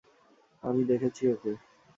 [0.63, 1.51] আমি দেখেছি ওকে!